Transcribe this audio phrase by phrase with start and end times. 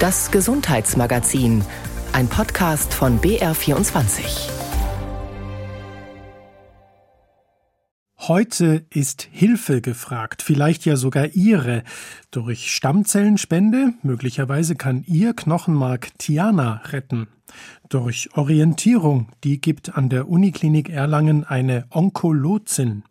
[0.00, 1.64] Das Gesundheitsmagazin,
[2.12, 4.48] ein Podcast von BR24.
[8.16, 11.82] Heute ist Hilfe gefragt, vielleicht ja sogar Ihre.
[12.30, 17.26] Durch Stammzellenspende, möglicherweise kann Ihr Knochenmark Tiana retten.
[17.88, 23.02] Durch Orientierung, die gibt an der Uniklinik Erlangen eine Onkolozin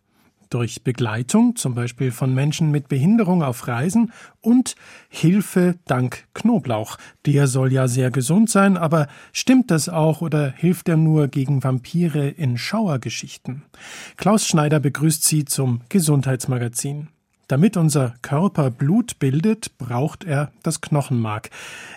[0.50, 4.74] durch Begleitung, zum Beispiel von Menschen mit Behinderung auf Reisen und
[5.08, 6.96] Hilfe dank Knoblauch.
[7.26, 11.62] Der soll ja sehr gesund sein, aber stimmt das auch oder hilft er nur gegen
[11.62, 13.62] Vampire in Schauergeschichten?
[14.16, 17.08] Klaus Schneider begrüßt Sie zum Gesundheitsmagazin.
[17.48, 21.48] Damit unser Körper Blut bildet, braucht er das Knochenmark.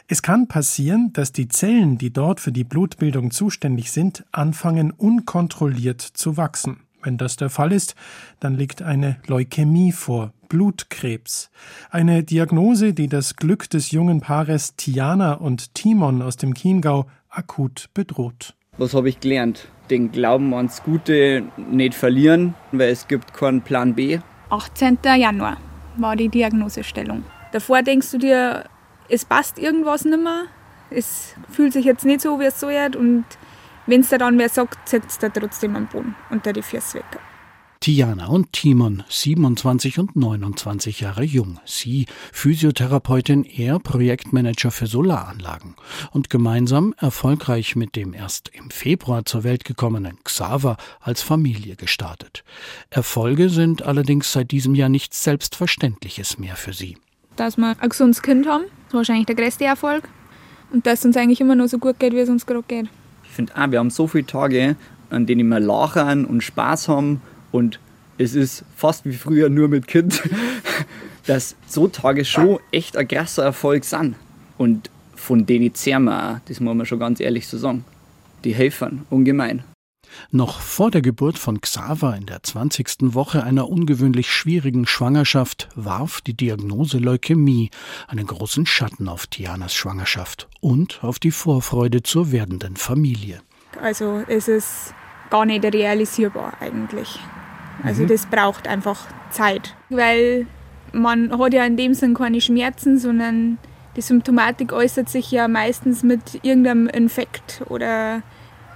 [0.08, 6.02] Es kann passieren, dass die Zellen, die dort für die Blutbildung zuständig sind, anfangen unkontrolliert
[6.02, 6.80] zu wachsen.
[7.04, 7.96] Wenn das der Fall ist,
[8.40, 11.50] dann liegt eine Leukämie vor, Blutkrebs.
[11.90, 17.90] Eine Diagnose, die das Glück des jungen Paares Tiana und Timon aus dem Chiemgau akut
[17.94, 18.53] bedroht.
[18.78, 19.67] Was habe ich gelernt?
[19.90, 24.20] Den Glauben ans Gute nicht verlieren, weil es gibt keinen Plan B.
[24.50, 25.00] 18.
[25.18, 25.58] Januar
[25.97, 27.23] war die Diagnosestellung.
[27.52, 28.66] Davor denkst du dir,
[29.09, 30.44] es passt irgendwas nicht mehr.
[30.90, 33.25] Es fühlt sich jetzt nicht so, wie es soll und
[33.92, 37.20] wenn es da dann wer sagt, setzt er trotzdem am Boden unter die Füße weg.
[37.81, 41.59] Tiana und Timon, 27 und 29 Jahre jung.
[41.66, 45.75] Sie, Physiotherapeutin, er Projektmanager für Solaranlagen.
[46.12, 52.45] Und gemeinsam erfolgreich mit dem erst im Februar zur Welt gekommenen Xaver als Familie gestartet.
[52.92, 56.97] Erfolge sind allerdings seit diesem Jahr nichts Selbstverständliches mehr für sie.
[57.36, 60.08] Dass wir ein gesundes Kind haben, ist wahrscheinlich der größte Erfolg.
[60.72, 62.89] Und dass es uns eigentlich immer noch so gut geht, wie es uns gerade geht.
[63.32, 64.76] Ich finde auch, wir haben so viele Tage,
[65.10, 67.22] an denen wir lachen und Spaß haben
[67.54, 67.80] und
[68.18, 70.22] es ist fast wie früher nur mit Kind,
[71.28, 74.16] dass so Tage schon echt ein krasser Erfolg sind.
[74.58, 77.86] Und von denen zehren wir auch, das muss man schon ganz ehrlich so sagen.
[78.44, 79.64] Die helfen ungemein.
[80.31, 83.13] Noch vor der Geburt von Xaver in der 20.
[83.13, 87.69] Woche einer ungewöhnlich schwierigen Schwangerschaft warf die Diagnose Leukämie
[88.08, 93.41] einen großen Schatten auf Tianas Schwangerschaft und auf die Vorfreude zur werdenden Familie.
[93.81, 94.94] Also es ist
[95.30, 97.19] gar nicht realisierbar eigentlich.
[97.84, 98.08] Also mhm.
[98.08, 100.46] das braucht einfach Zeit, weil
[100.91, 103.58] man hat ja in dem Sinn keine Schmerzen, sondern
[103.96, 108.22] die Symptomatik äußert sich ja meistens mit irgendeinem Infekt oder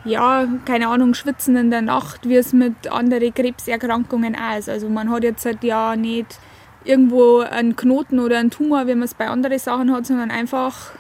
[0.06, 4.70] ja, keine Ahnung, Schwitzen in der Nacht, wie es mit anderen Krebserkrankungen auch ist.
[4.70, 6.40] Also man hat jetzt halt ja nicht
[6.84, 10.92] irgendwo einen Knoten oder einen Tumor, wie man es bei anderen Sachen hat, sondern einfach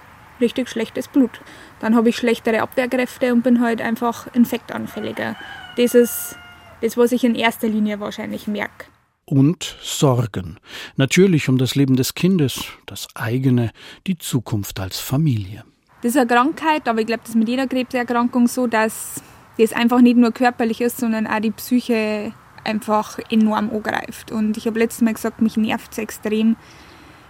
[0.42, 1.42] richtig schlechtes Blut.
[1.80, 5.36] Dann habe ich schlechtere Abwehrkräfte und bin halt einfach infektanfälliger.
[5.78, 6.36] Das ist
[6.82, 8.86] das, was ich in erster Linie wahrscheinlich merke.
[9.26, 10.58] Und Sorgen.
[10.98, 13.72] Natürlich um das Leben des Kindes, das eigene,
[14.06, 15.64] die Zukunft als Familie.
[16.02, 19.22] Das ist eine Krankheit, aber ich glaube, das ist mit jeder Krebserkrankung so, dass
[19.58, 22.34] das einfach nicht nur körperlich ist, sondern auch die Psyche
[22.64, 24.32] einfach enorm angreift.
[24.32, 26.56] Und ich habe letztes Mal gesagt, mich nervt es extrem,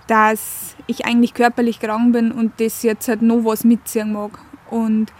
[0.07, 4.39] dass ich eigentlich körperlich krank bin und das jetzt halt noch was mitziehen mag.
[4.69, 5.11] Und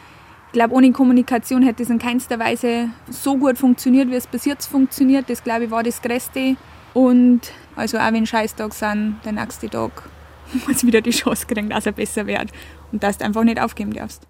[0.48, 4.46] ich glaube, ohne Kommunikation hätte es in keinster Weise so gut funktioniert, wie es bis
[4.46, 5.30] jetzt funktioniert.
[5.30, 6.56] Das, glaube ich, war das Größte.
[6.94, 7.42] Und
[7.76, 10.04] also auch wenn Scheißtag sind, der nächste Tag
[10.68, 12.52] muss wieder die Chance kriegen, dass er besser wird
[12.96, 14.26] und dass du einfach nicht aufgeben darfst.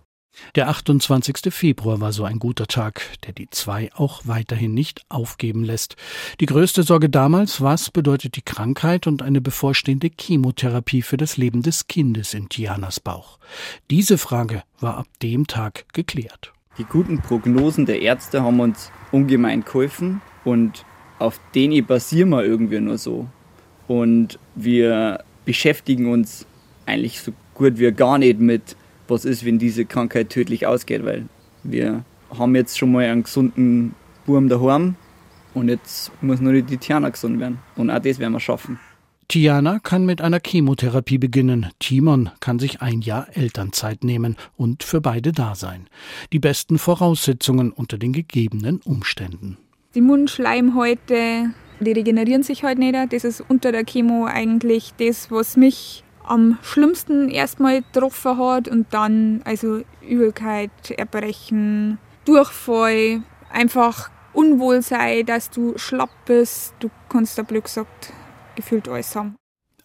[0.56, 1.54] Der 28.
[1.54, 5.96] Februar war so ein guter Tag, der die zwei auch weiterhin nicht aufgeben lässt.
[6.40, 11.62] Die größte Sorge damals, was bedeutet die Krankheit und eine bevorstehende Chemotherapie für das Leben
[11.62, 13.38] des Kindes in Tianas Bauch?
[13.92, 16.52] Diese Frage war ab dem Tag geklärt.
[16.80, 20.86] Die guten Prognosen der Ärzte haben uns ungemein geholfen und
[21.20, 23.30] auf denen basieren wir irgendwie nur so.
[23.88, 26.46] Und wir beschäftigen uns
[26.86, 28.76] eigentlich so gut wie gar nicht mit,
[29.08, 31.26] was ist, wenn diese Krankheit tödlich ausgeht, weil
[31.64, 32.04] wir
[32.38, 33.96] haben jetzt schon mal einen gesunden
[34.26, 34.96] Burm daheim
[35.54, 37.60] und jetzt muss nur die Tiana gesund werden.
[37.76, 38.80] Und auch das werden wir schaffen.
[39.28, 41.68] Tiana kann mit einer Chemotherapie beginnen.
[41.80, 45.88] Timon kann sich ein Jahr Elternzeit nehmen und für beide da sein.
[46.32, 49.58] Die besten Voraussetzungen unter den gegebenen Umständen.
[49.96, 53.14] Die Mundschleimhäute, die regenerieren sich heute halt nicht.
[53.14, 58.94] Das ist unter der Chemo eigentlich das, was mich am schlimmsten erstmal getroffen hat und
[58.94, 66.74] dann also Übelkeit, Erbrechen, Durchfall, einfach Unwohlsein, dass du schlapp bist.
[66.80, 68.14] Du kannst da Glück gesagt
[68.56, 69.36] gefühlt alles haben.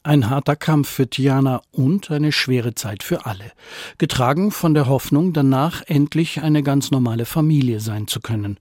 [0.02, 3.52] Ein harter Kampf für Tiana und eine schwere Zeit für alle.
[3.98, 8.58] Getragen von der Hoffnung, danach endlich eine ganz normale Familie sein zu können.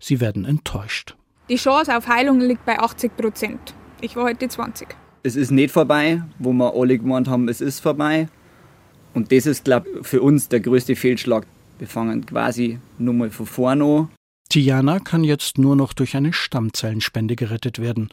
[0.00, 1.16] Sie werden enttäuscht.
[1.48, 3.74] Die Chance auf Heilung liegt bei 80 Prozent.
[4.02, 7.80] Ich war heute 20 es ist nicht vorbei, wo wir alle gemeint haben, es ist
[7.80, 8.28] vorbei.
[9.14, 11.46] Und das ist, glaube ich, für uns der größte Fehlschlag.
[11.78, 14.08] Wir fangen quasi nur mal von vorne an
[14.52, 18.10] Tiana kann jetzt nur noch durch eine Stammzellenspende gerettet werden.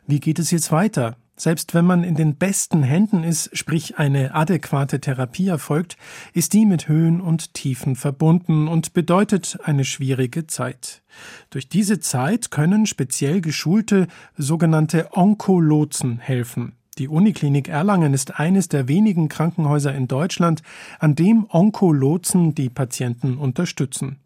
[0.07, 1.15] Wie geht es jetzt weiter?
[1.41, 5.97] Selbst wenn man in den besten Händen ist, sprich eine adäquate Therapie erfolgt,
[6.33, 11.01] ist die mit Höhen und Tiefen verbunden und bedeutet eine schwierige Zeit.
[11.49, 14.05] Durch diese Zeit können speziell geschulte
[14.37, 16.73] sogenannte Onkolotsen helfen.
[16.99, 20.61] Die Uniklinik Erlangen ist eines der wenigen Krankenhäuser in Deutschland,
[20.99, 24.19] an dem Onkolotsen die Patienten unterstützen.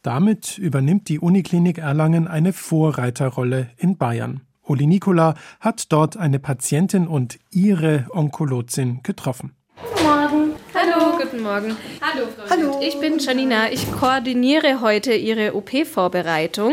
[0.00, 4.40] Damit übernimmt die Uniklinik Erlangen eine Vorreiterrolle in Bayern.
[4.72, 9.52] Uli Nikola hat dort eine Patientin und ihre Onkolotsin getroffen.
[9.76, 10.50] Guten Morgen.
[10.74, 11.76] Hallo, guten Morgen.
[12.00, 12.80] Hallo, Frau Hallo.
[12.80, 13.70] Ich bin Janina.
[13.70, 16.72] Ich koordiniere heute Ihre OP-Vorbereitung.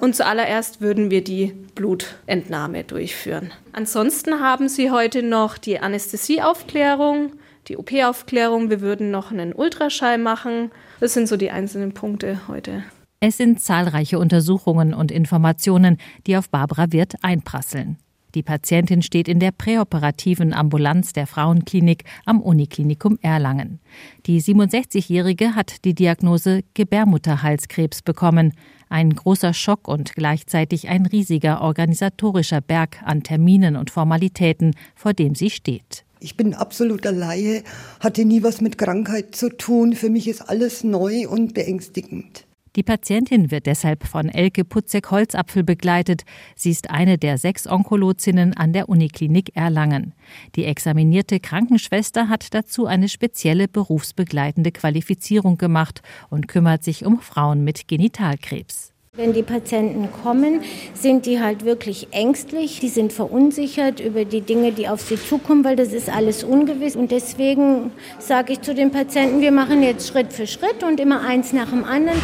[0.00, 3.50] Und zuallererst würden wir die Blutentnahme durchführen.
[3.72, 7.32] Ansonsten haben Sie heute noch die Anästhesieaufklärung,
[7.66, 8.70] die OP-Aufklärung.
[8.70, 10.70] Wir würden noch einen Ultraschall machen.
[11.00, 12.84] Das sind so die einzelnen Punkte heute.
[13.24, 17.96] Es sind zahlreiche Untersuchungen und Informationen, die auf Barbara Wirth einprasseln.
[18.34, 23.78] Die Patientin steht in der präoperativen Ambulanz der Frauenklinik am Uniklinikum Erlangen.
[24.26, 28.54] Die 67-Jährige hat die Diagnose Gebärmutterhalskrebs bekommen.
[28.88, 35.36] Ein großer Schock und gleichzeitig ein riesiger organisatorischer Berg an Terminen und Formalitäten, vor dem
[35.36, 36.04] sie steht.
[36.18, 37.62] Ich bin absoluter Laie,
[38.00, 39.92] hatte nie was mit Krankheit zu tun.
[39.92, 42.46] Für mich ist alles neu und beängstigend.
[42.74, 46.22] Die Patientin wird deshalb von Elke Putzek-Holzapfel begleitet.
[46.56, 50.14] Sie ist eine der sechs Onkolozinnen an der Uniklinik Erlangen.
[50.56, 57.62] Die examinierte Krankenschwester hat dazu eine spezielle berufsbegleitende Qualifizierung gemacht und kümmert sich um Frauen
[57.62, 58.92] mit Genitalkrebs.
[59.14, 60.62] Wenn die Patienten kommen,
[60.94, 65.64] sind die halt wirklich ängstlich, die sind verunsichert über die Dinge, die auf sie zukommen,
[65.64, 66.96] weil das ist alles ungewiss.
[66.96, 71.20] Und deswegen sage ich zu den Patienten, wir machen jetzt Schritt für Schritt und immer
[71.20, 72.18] eins nach dem anderen.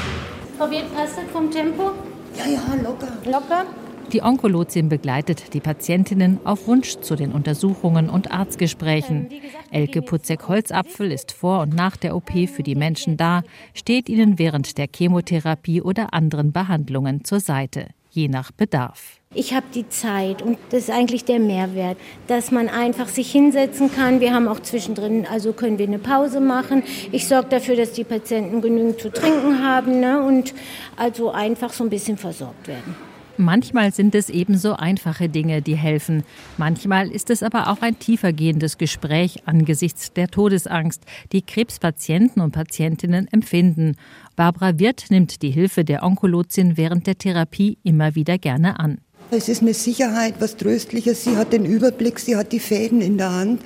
[0.58, 1.92] Frau Wirt, passt das vom Tempo?
[2.36, 3.12] Ja, ja, locker.
[3.24, 3.64] Locker?
[4.12, 9.28] Die Onkologin begleitet die Patientinnen auf Wunsch zu den Untersuchungen und Arztgesprächen.
[9.70, 13.42] Elke Putzek-Holzapfel ist vor und nach der OP für die Menschen da,
[13.72, 17.86] steht ihnen während der Chemotherapie oder anderen Behandlungen zur Seite,
[18.18, 19.18] je nach Bedarf.
[19.34, 23.92] Ich habe die Zeit und das ist eigentlich der Mehrwert, dass man einfach sich hinsetzen
[23.94, 24.20] kann.
[24.20, 26.82] Wir haben auch zwischendrin, also können wir eine Pause machen.
[27.12, 30.54] Ich sorge dafür, dass die Patienten genügend zu trinken haben ne, und
[30.96, 33.07] also einfach so ein bisschen versorgt werden.
[33.40, 36.24] Manchmal sind es ebenso einfache Dinge, die helfen.
[36.56, 43.28] Manchmal ist es aber auch ein tiefergehendes Gespräch angesichts der Todesangst, die Krebspatienten und Patientinnen
[43.30, 43.94] empfinden.
[44.34, 48.98] Barbara Wirth nimmt die Hilfe der Onkologin während der Therapie immer wieder gerne an.
[49.30, 51.22] Es ist eine Sicherheit, was Tröstliches.
[51.22, 53.62] Sie hat den Überblick, sie hat die Fäden in der Hand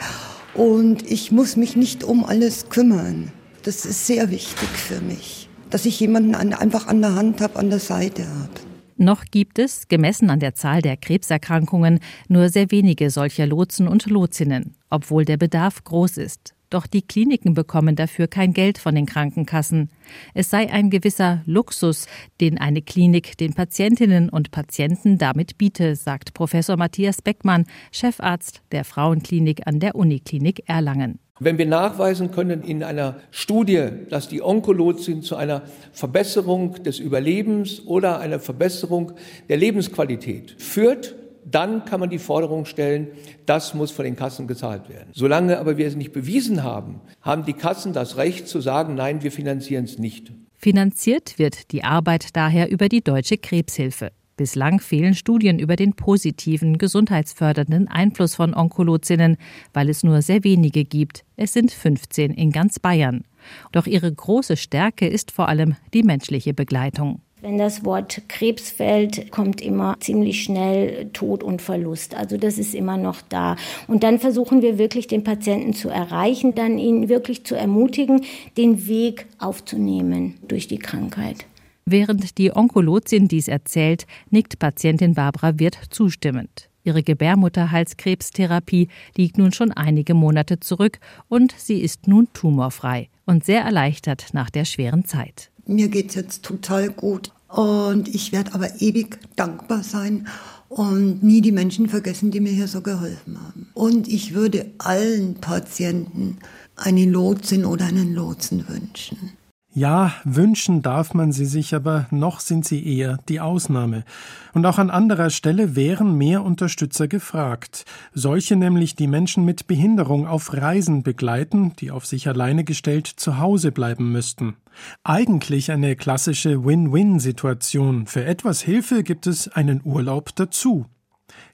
[0.52, 3.33] und ich muss mich nicht um alles kümmern.
[3.62, 7.71] Das ist sehr wichtig für mich, dass ich jemanden einfach an der Hand habe, an
[7.71, 8.72] der Seite habe.
[8.97, 14.07] Noch gibt es, gemessen an der Zahl der Krebserkrankungen, nur sehr wenige solcher Lotsen und
[14.07, 16.55] Lotsinnen, obwohl der Bedarf groß ist.
[16.73, 19.91] Doch die Kliniken bekommen dafür kein Geld von den Krankenkassen.
[20.33, 22.07] Es sei ein gewisser Luxus,
[22.41, 28.85] den eine Klinik den Patientinnen und Patienten damit biete, sagt Professor Matthias Beckmann, Chefarzt der
[28.85, 31.19] Frauenklinik an der Uniklinik Erlangen.
[31.41, 35.62] Wenn wir nachweisen können in einer Studie, dass die Onkolotien zu einer
[35.93, 39.12] Verbesserung des Überlebens oder einer Verbesserung
[39.49, 43.09] der Lebensqualität führt, dann kann man die Forderung stellen,
[43.47, 45.09] das muss von den Kassen gezahlt werden.
[45.12, 49.23] Solange aber wir es nicht bewiesen haben, haben die Kassen das Recht zu sagen, nein,
[49.23, 50.33] wir finanzieren es nicht.
[50.57, 54.12] Finanziert wird die Arbeit daher über die Deutsche Krebshilfe.
[54.37, 59.37] Bislang fehlen Studien über den positiven, gesundheitsfördernden Einfluss von Onkolozinnen,
[59.75, 61.25] weil es nur sehr wenige gibt.
[61.37, 63.25] Es sind 15 in ganz Bayern.
[63.73, 67.21] Doch ihre große Stärke ist vor allem die menschliche Begleitung.
[67.43, 72.15] Wenn das Wort Krebs fällt, kommt immer ziemlich schnell Tod und Verlust.
[72.15, 73.57] Also das ist immer noch da.
[73.89, 78.25] Und dann versuchen wir wirklich den Patienten zu erreichen, dann ihn wirklich zu ermutigen,
[78.57, 81.45] den Weg aufzunehmen durch die Krankheit.
[81.85, 86.69] Während die Onkologin dies erzählt, nickt Patientin Barbara Wirth zustimmend.
[86.85, 90.99] Ihre Gebärmutterhalskrebstherapie liegt nun schon einige Monate zurück
[91.29, 95.51] und sie ist nun tumorfrei und sehr erleichtert nach der schweren Zeit.
[95.67, 100.27] Mir geht es jetzt total gut und ich werde aber ewig dankbar sein
[100.69, 103.69] und nie die Menschen vergessen, die mir hier so geholfen haben.
[103.75, 106.39] Und ich würde allen Patienten
[106.77, 109.33] eine Lotsin oder einen Lotsen wünschen.
[109.75, 114.05] Ja, wünschen darf man sie sich, aber noch sind sie eher die Ausnahme.
[114.52, 117.87] Und auch an anderer Stelle wären mehr Unterstützer gefragt.
[118.12, 123.38] Solche nämlich, die Menschen mit Behinderung auf Reisen begleiten, die auf sich alleine gestellt zu
[123.38, 124.57] Hause bleiben müssten.
[125.05, 128.07] Eigentlich eine klassische Win-Win-Situation.
[128.07, 130.85] Für etwas Hilfe gibt es einen Urlaub dazu.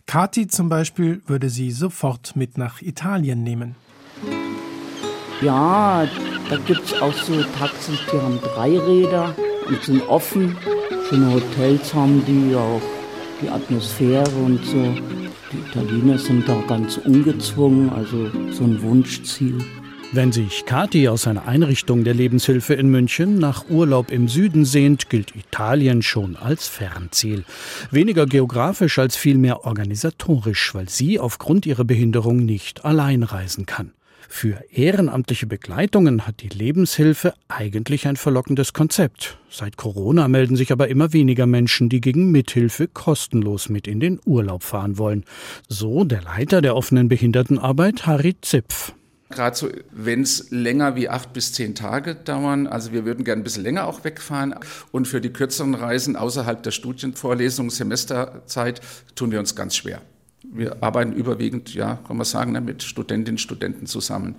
[0.06, 3.76] Kati zum Beispiel würde sie sofort mit nach Italien nehmen.
[5.40, 6.04] Ja,
[6.48, 9.34] da gibt es auch so Taxis, die haben drei Räder
[9.66, 10.56] und sind offen.
[11.08, 12.82] Schöne Hotels haben die auch,
[13.42, 14.94] die Atmosphäre und so.
[15.52, 19.58] Die Italiener sind da ganz ungezwungen, also so ein Wunschziel.
[20.10, 25.10] Wenn sich Kati aus einer Einrichtung der Lebenshilfe in München nach Urlaub im Süden sehnt,
[25.10, 27.44] gilt Italien schon als Fernziel.
[27.90, 33.92] Weniger geografisch als vielmehr organisatorisch, weil sie aufgrund ihrer Behinderung nicht allein reisen kann.
[34.30, 39.38] Für ehrenamtliche Begleitungen hat die Lebenshilfe eigentlich ein verlockendes Konzept.
[39.50, 44.20] Seit Corona melden sich aber immer weniger Menschen, die gegen Mithilfe kostenlos mit in den
[44.26, 45.24] Urlaub fahren wollen.
[45.66, 48.92] So der Leiter der offenen Behindertenarbeit, Harry Zipf.
[49.30, 53.40] Gerade so, wenn es länger wie acht bis zehn Tage dauern, also wir würden gerne
[53.40, 54.54] ein bisschen länger auch wegfahren.
[54.92, 58.80] Und für die kürzeren Reisen außerhalb der Studienvorlesung, Semesterzeit,
[59.16, 60.00] tun wir uns ganz schwer.
[60.50, 64.36] Wir arbeiten überwiegend, ja, kann man sagen, ne, mit Studentinnen und Studenten zusammen.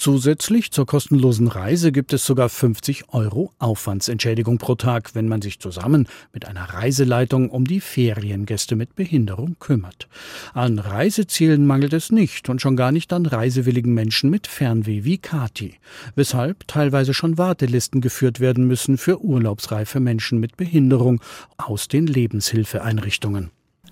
[0.00, 5.58] Zusätzlich zur kostenlosen Reise gibt es sogar 50 Euro Aufwandsentschädigung pro Tag, wenn man sich
[5.58, 10.06] zusammen mit einer Reiseleitung um die Feriengäste mit Behinderung kümmert.
[10.54, 15.18] An Reisezielen mangelt es nicht und schon gar nicht an reisewilligen Menschen mit Fernweh wie
[15.18, 15.74] Kati,
[16.14, 21.20] weshalb teilweise schon Wartelisten geführt werden müssen für urlaubsreife Menschen mit Behinderung
[21.56, 23.50] aus den Lebenshilfeeinrichtungen.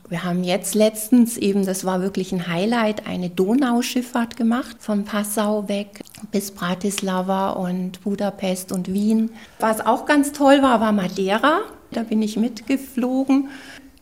[0.09, 5.69] Wir haben jetzt letztens eben, das war wirklich ein Highlight, eine Donauschifffahrt gemacht, von Passau
[5.69, 9.31] weg bis Bratislava und Budapest und Wien.
[9.59, 11.61] Was auch ganz toll war, war Madeira.
[11.91, 13.49] Da bin ich mitgeflogen.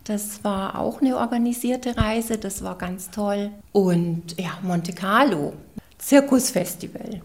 [0.05, 3.51] Das war auch eine organisierte Reise, das war ganz toll.
[3.73, 5.55] Und ja, Monte Carlo,
[5.97, 7.23] Zirkusfestival.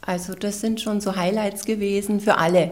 [0.00, 2.70] Also das sind schon so Highlights gewesen für alle.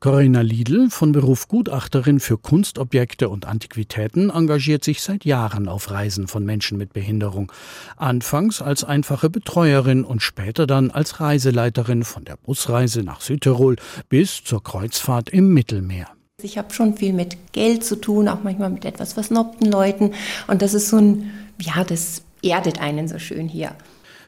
[0.00, 6.26] Corinna Liedl, von Beruf Gutachterin für Kunstobjekte und Antiquitäten, engagiert sich seit Jahren auf Reisen
[6.26, 7.52] von Menschen mit Behinderung.
[7.98, 13.76] Anfangs als einfache Betreuerin und später dann als Reiseleiterin von der Busreise nach Südtirol
[14.08, 16.08] bis zur Kreuzfahrt im Mittelmeer.
[16.42, 20.14] Ich habe schon viel mit Geld zu tun, auch manchmal mit etwas versnobten Leuten.
[20.46, 21.30] Und das ist so ein,
[21.60, 23.72] ja, das erdet einen so schön hier.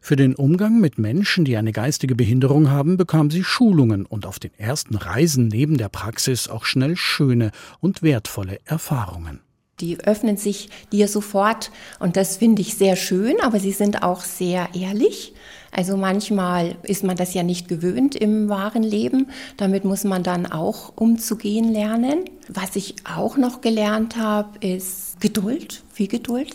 [0.05, 4.41] Für den Umgang mit Menschen, die eine geistige Behinderung haben, bekam sie Schulungen und auf
[4.41, 9.39] den ersten Reisen neben der Praxis auch schnell schöne und wertvolle Erfahrungen.
[9.79, 14.23] Die öffnen sich dir sofort und das finde ich sehr schön, aber sie sind auch
[14.23, 15.35] sehr ehrlich.
[15.71, 19.29] Also manchmal ist man das ja nicht gewöhnt im wahren Leben.
[19.57, 22.25] Damit muss man dann auch umzugehen lernen.
[22.49, 26.53] Was ich auch noch gelernt habe, ist Geduld, viel Geduld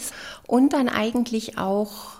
[0.47, 2.16] und dann eigentlich auch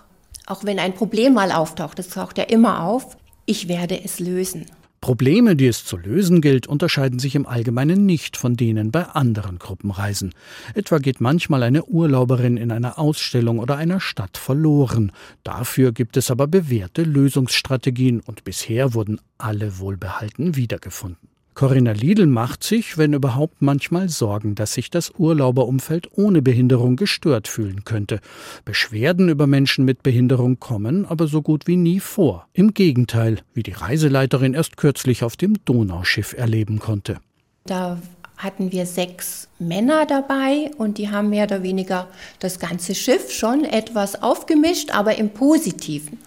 [0.48, 4.66] auch wenn ein Problem mal auftaucht, das taucht ja immer auf, ich werde es lösen.
[5.00, 9.58] Probleme, die es zu lösen gilt, unterscheiden sich im Allgemeinen nicht von denen bei anderen
[9.58, 10.34] Gruppenreisen.
[10.74, 15.12] Etwa geht manchmal eine Urlauberin in einer Ausstellung oder einer Stadt verloren.
[15.44, 21.27] Dafür gibt es aber bewährte Lösungsstrategien und bisher wurden alle wohlbehalten wiedergefunden.
[21.58, 27.48] Corinna Liedl macht sich, wenn überhaupt, manchmal Sorgen, dass sich das Urlauberumfeld ohne Behinderung gestört
[27.48, 28.20] fühlen könnte.
[28.64, 32.46] Beschwerden über Menschen mit Behinderung kommen aber so gut wie nie vor.
[32.52, 37.18] Im Gegenteil, wie die Reiseleiterin erst kürzlich auf dem Donauschiff erleben konnte.
[37.66, 38.00] Da
[38.36, 42.06] hatten wir sechs Männer dabei und die haben mehr oder weniger
[42.38, 46.18] das ganze Schiff schon etwas aufgemischt, aber im Positiven.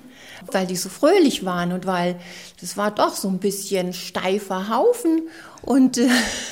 [0.51, 2.19] Weil die so fröhlich waren und weil
[2.60, 5.29] das war doch so ein bisschen steifer Haufen
[5.62, 6.00] und,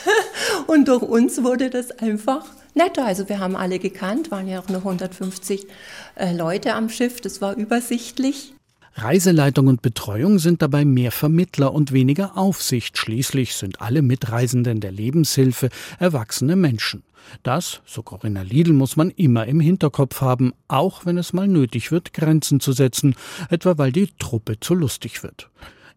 [0.68, 3.06] und durch uns wurde das einfach netter.
[3.06, 5.68] Also wir haben alle gekannt, waren ja auch nur 150
[6.16, 8.54] äh, Leute am Schiff, das war übersichtlich.
[8.96, 12.98] Reiseleitung und Betreuung sind dabei mehr Vermittler und weniger Aufsicht.
[12.98, 15.70] Schließlich sind alle Mitreisenden der Lebenshilfe
[16.00, 17.04] erwachsene Menschen.
[17.44, 21.92] Das, so Corinna Liedl, muss man immer im Hinterkopf haben, auch wenn es mal nötig
[21.92, 23.16] wird, Grenzen zu setzen,
[23.50, 25.50] etwa weil die Truppe zu lustig wird.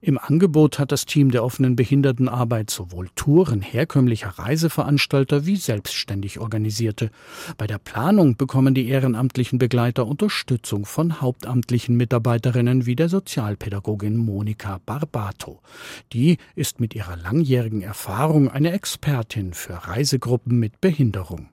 [0.05, 7.13] Im Angebot hat das Team der offenen Behindertenarbeit sowohl Touren herkömmlicher Reiseveranstalter wie selbstständig organisierte.
[7.57, 14.81] Bei der Planung bekommen die ehrenamtlichen Begleiter Unterstützung von hauptamtlichen Mitarbeiterinnen wie der Sozialpädagogin Monika
[14.85, 15.61] Barbato.
[16.13, 21.49] Die ist mit ihrer langjährigen Erfahrung eine Expertin für Reisegruppen mit Behinderung.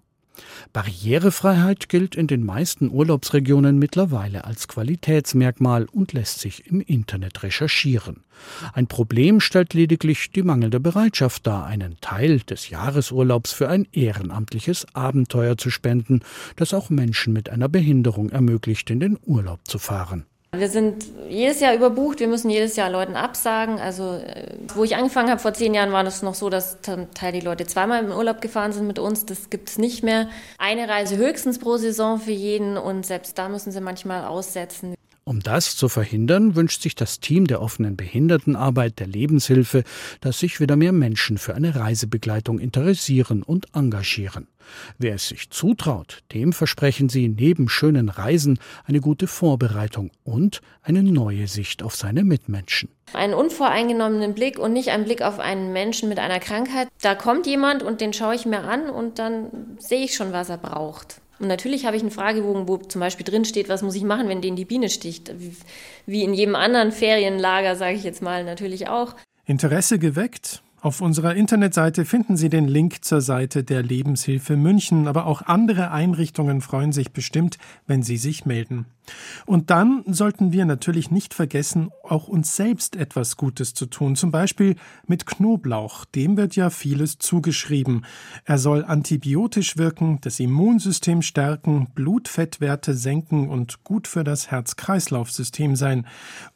[0.73, 8.23] Barrierefreiheit gilt in den meisten Urlaubsregionen mittlerweile als Qualitätsmerkmal und lässt sich im Internet recherchieren.
[8.73, 14.87] Ein Problem stellt lediglich die mangelnde Bereitschaft dar, einen Teil des Jahresurlaubs für ein ehrenamtliches
[14.93, 16.21] Abenteuer zu spenden,
[16.55, 20.25] das auch Menschen mit einer Behinderung ermöglicht, in den Urlaub zu fahren.
[20.51, 23.79] Wir sind jedes Jahr überbucht, wir müssen jedes Jahr Leuten absagen.
[23.79, 27.13] Also, äh, wo ich angefangen habe vor zehn Jahren, war es noch so, dass zum
[27.13, 29.25] Teil die Leute zweimal im Urlaub gefahren sind mit uns.
[29.27, 30.27] Das gibt es nicht mehr.
[30.57, 34.95] Eine Reise höchstens pro Saison für jeden und selbst da müssen sie manchmal aussetzen.
[35.29, 39.83] Um das zu verhindern, wünscht sich das Team der offenen Behindertenarbeit der Lebenshilfe,
[40.21, 44.47] dass sich wieder mehr Menschen für eine Reisebegleitung interessieren und engagieren.
[44.97, 51.03] Wer es sich zutraut, dem versprechen sie neben schönen Reisen eine gute Vorbereitung und eine
[51.03, 52.89] neue Sicht auf seine Mitmenschen.
[53.13, 56.87] Einen unvoreingenommenen Blick und nicht einen Blick auf einen Menschen mit einer Krankheit.
[57.03, 60.49] Da kommt jemand und den schaue ich mir an und dann sehe ich schon, was
[60.49, 61.21] er braucht.
[61.39, 64.27] Und natürlich habe ich einen Fragebogen, wo zum Beispiel drin steht, was muss ich machen,
[64.27, 65.31] wenn denen die Biene sticht.
[66.05, 69.15] Wie in jedem anderen Ferienlager, sage ich jetzt mal, natürlich auch.
[69.45, 70.61] Interesse geweckt?
[70.81, 75.91] Auf unserer Internetseite finden Sie den Link zur Seite der Lebenshilfe München, aber auch andere
[75.91, 78.85] Einrichtungen freuen sich bestimmt, wenn Sie sich melden.
[79.45, 84.31] Und dann sollten wir natürlich nicht vergessen, auch uns selbst etwas Gutes zu tun, zum
[84.31, 84.75] Beispiel
[85.07, 86.05] mit Knoblauch.
[86.05, 88.05] Dem wird ja vieles zugeschrieben.
[88.45, 96.05] Er soll antibiotisch wirken, das Immunsystem stärken, Blutfettwerte senken und gut für das Herz-Kreislauf-System sein.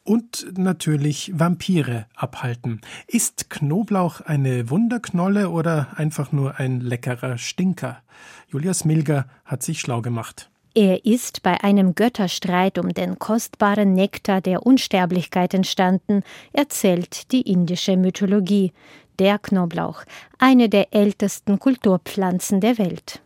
[0.02, 2.80] Und natürlich Vampire abhalten.
[3.06, 8.02] Ist Knoblauch eine Wunderknolle oder einfach nur ein leckerer Stinker?
[8.48, 10.50] Julius Milger hat sich schlau gemacht.
[10.76, 17.96] Er ist bei einem Götterstreit um den kostbaren Nektar der Unsterblichkeit entstanden, erzählt die indische
[17.96, 18.72] Mythologie.
[19.20, 20.02] Der Knoblauch,
[20.36, 23.22] eine der ältesten Kulturpflanzen der Welt.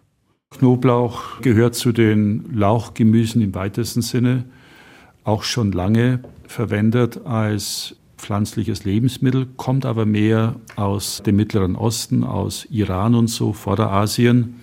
[0.50, 4.44] Knoblauch gehört zu den Lauchgemüsen im weitesten Sinne,
[5.24, 12.66] auch schon lange verwendet als pflanzliches Lebensmittel, kommt aber mehr aus dem Mittleren Osten, aus
[12.68, 14.60] Iran und so, Vorderasien.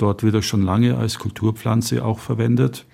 [0.00, 2.86] Dort wird er schon lange als Kulturpflanze auch verwendet.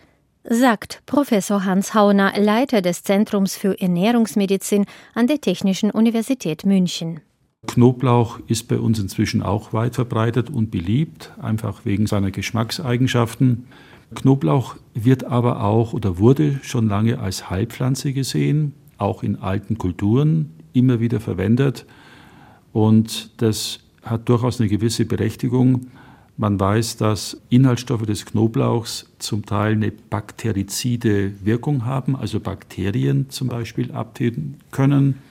[0.42, 7.20] Sagt Professor Hans Hauner, Leiter des Zentrums für Ernährungsmedizin an der Technischen Universität München.
[7.68, 13.68] Knoblauch ist bei uns inzwischen auch weit verbreitet und beliebt, einfach wegen seiner Geschmackseigenschaften.
[14.16, 20.54] Knoblauch wird aber auch oder wurde schon lange als Heilpflanze gesehen, auch in alten Kulturen
[20.72, 21.86] immer wieder verwendet.
[22.72, 25.86] Und das hat durchaus eine gewisse Berechtigung.
[26.38, 33.48] Man weiß, dass Inhaltsstoffe des Knoblauchs zum Teil eine bakterizide Wirkung haben, also Bakterien zum
[33.48, 35.22] Beispiel abtöten können.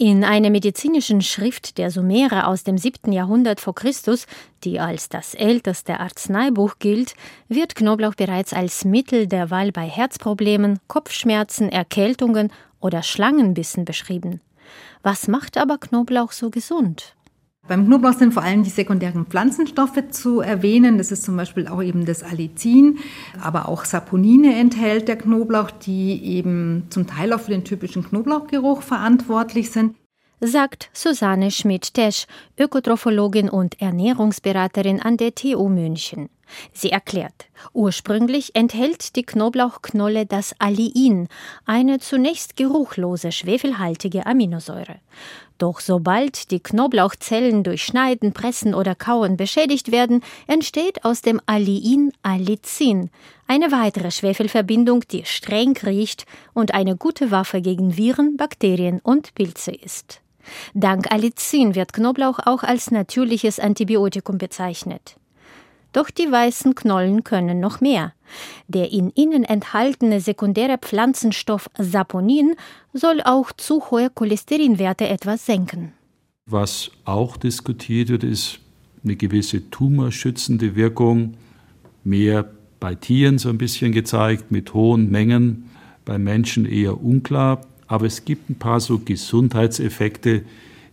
[0.00, 3.12] In einer medizinischen Schrift der Sumerer aus dem 7.
[3.12, 4.26] Jahrhundert vor Christus,
[4.64, 7.14] die als das älteste Arzneibuch gilt,
[7.48, 14.40] wird Knoblauch bereits als Mittel der Wahl bei Herzproblemen, Kopfschmerzen, Erkältungen oder Schlangenbissen beschrieben.
[15.02, 17.16] Was macht aber Knoblauch so gesund?
[17.68, 20.96] Beim Knoblauch sind vor allem die sekundären Pflanzenstoffe zu erwähnen.
[20.96, 22.98] Das ist zum Beispiel auch eben das Allicin,
[23.40, 28.82] aber auch Saponine enthält der Knoblauch, die eben zum Teil auch für den typischen Knoblauchgeruch
[28.82, 29.94] verantwortlich sind
[30.40, 32.26] sagt Susanne Schmidt-Tesch,
[32.56, 36.28] Ökotrophologin und Ernährungsberaterin an der TU München.
[36.72, 41.28] Sie erklärt, ursprünglich enthält die Knoblauchknolle das Alliin,
[41.66, 44.96] eine zunächst geruchlose schwefelhaltige Aminosäure.
[45.58, 52.12] Doch sobald die Knoblauchzellen durch Schneiden, Pressen oder Kauen beschädigt werden, entsteht aus dem Alliin
[52.22, 53.10] Allicin,
[53.48, 59.72] eine weitere Schwefelverbindung, die streng riecht und eine gute Waffe gegen Viren, Bakterien und Pilze
[59.72, 60.20] ist.
[60.74, 65.16] Dank Allicin wird Knoblauch auch als natürliches Antibiotikum bezeichnet.
[65.92, 68.12] Doch die weißen Knollen können noch mehr.
[68.66, 72.54] Der in ihnen enthaltene sekundäre Pflanzenstoff Saponin
[72.92, 75.92] soll auch zu hohe Cholesterinwerte etwas senken.
[76.46, 78.60] Was auch diskutiert wird, ist
[79.04, 81.34] eine gewisse tumorschützende Wirkung,
[82.04, 85.70] mehr bei Tieren so ein bisschen gezeigt, mit hohen Mengen,
[86.04, 87.62] bei Menschen eher unklar.
[87.86, 90.42] Aber es gibt ein paar so Gesundheitseffekte,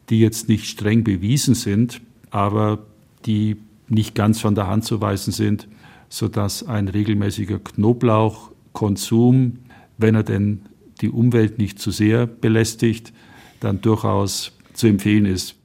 [0.09, 2.79] die jetzt nicht streng bewiesen sind, aber
[3.25, 5.67] die nicht ganz von der Hand zu weisen sind,
[6.09, 9.59] sodass ein regelmäßiger Knoblauchkonsum,
[9.97, 10.65] wenn er denn
[11.01, 13.11] die Umwelt nicht zu sehr belästigt,
[13.59, 15.55] dann durchaus zu empfehlen ist.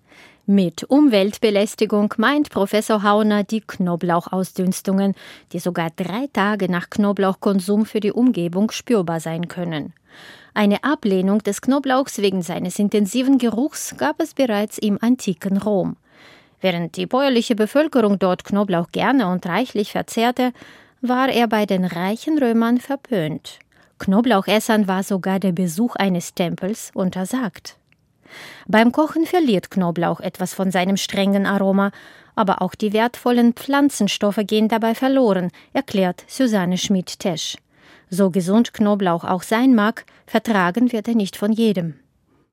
[0.46, 5.14] Mit Umweltbelästigung meint Professor Hauner die Knoblauchausdünstungen,
[5.52, 9.92] die sogar drei Tage nach Knoblauchkonsum für die Umgebung spürbar sein können.
[10.52, 15.96] Eine Ablehnung des Knoblauchs wegen seines intensiven Geruchs gab es bereits im antiken Rom.
[16.60, 20.52] Während die bäuerliche Bevölkerung dort Knoblauch gerne und reichlich verzehrte,
[21.00, 23.58] war er bei den reichen Römern verpönt.
[23.98, 27.76] Knoblauchessern war sogar der Besuch eines Tempels untersagt.
[28.66, 31.90] Beim Kochen verliert Knoblauch etwas von seinem strengen Aroma,
[32.34, 37.56] aber auch die wertvollen Pflanzenstoffe gehen dabei verloren, erklärt Susanne Schmidt-Tesch.
[38.08, 41.94] So gesund Knoblauch auch sein mag, vertragen wird er nicht von jedem.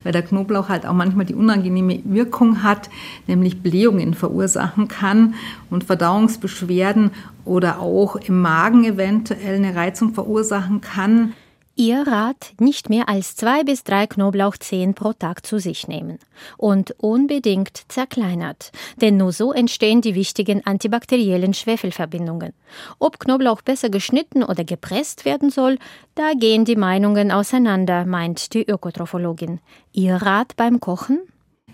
[0.03, 2.89] Weil der Knoblauch halt auch manchmal die unangenehme Wirkung hat,
[3.25, 5.33] nämlich Blähungen verursachen kann
[5.69, 7.11] und Verdauungsbeschwerden
[7.45, 11.33] oder auch im Magen eventuell eine Reizung verursachen kann.
[11.79, 16.17] Ihr Rat, nicht mehr als zwei bis drei Knoblauchzehen pro Tag zu sich nehmen.
[16.57, 22.53] Und unbedingt zerkleinert, denn nur so entstehen die wichtigen antibakteriellen Schwefelverbindungen.
[22.97, 25.77] Ob Knoblauch besser geschnitten oder gepresst werden soll,
[26.15, 29.59] da gehen die Meinungen auseinander, meint die Ökotrophologin.
[29.93, 31.19] Ihr Rat beim Kochen?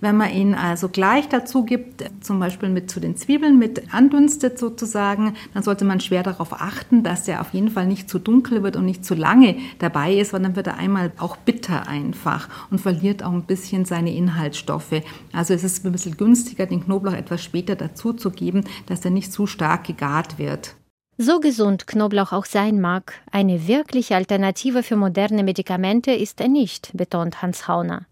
[0.02, 4.60] Wenn man ihn also gleich dazu gibt, zum Beispiel mit zu den Zwiebeln mit andünstet
[4.60, 8.64] sozusagen, dann sollte man schwer darauf achten, dass der auf jeden Fall nicht zu dunkel
[8.64, 12.50] wird und nicht zu lange dabei ist, weil dann wird er einmal auch bitter einfach
[12.70, 15.02] und verliert auch ein bisschen seine Inhaltsstoffe.
[15.32, 19.12] Also es ist ein bisschen günstiger, den Knoblauch etwas später dazu zu geben, dass er
[19.12, 20.76] nicht zu stark gegart wird.
[21.18, 26.92] So gesund Knoblauch auch sein mag, eine wirkliche Alternative für moderne Medikamente ist er nicht,
[26.94, 28.08] betont Hans Hauner.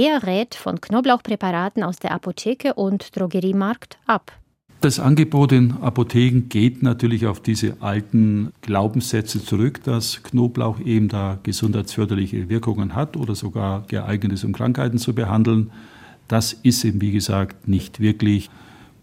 [0.00, 4.30] Er rät von Knoblauchpräparaten aus der Apotheke und Drogeriemarkt ab.
[4.80, 11.40] Das Angebot in Apotheken geht natürlich auf diese alten Glaubenssätze zurück, dass Knoblauch eben da
[11.42, 15.72] gesundheitsförderliche Wirkungen hat oder sogar geeignet ist, um Krankheiten zu behandeln.
[16.28, 18.50] Das ist eben, wie gesagt, nicht wirklich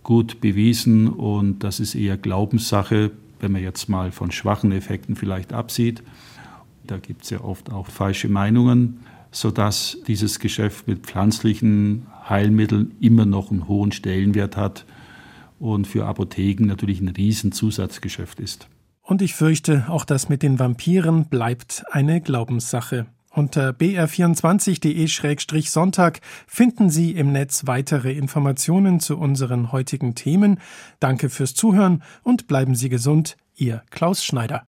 [0.02, 5.52] gut bewiesen und das ist eher Glaubenssache, wenn man jetzt mal von schwachen Effekten vielleicht
[5.52, 6.04] absieht.
[6.88, 9.02] Da gibt es ja oft auch falsche Meinungen
[9.36, 14.86] sodass dieses Geschäft mit pflanzlichen Heilmitteln immer noch einen hohen Stellenwert hat
[15.60, 18.70] und für Apotheken natürlich ein Riesenzusatzgeschäft ist.
[19.02, 23.08] Und ich fürchte, auch das mit den Vampiren bleibt eine Glaubenssache.
[23.30, 30.62] Unter br24.de-sonntag finden Sie im Netz weitere Informationen zu unseren heutigen Themen.
[31.02, 34.64] Danke fürs Zuhören und bleiben Sie gesund, Ihr Klaus Schneider.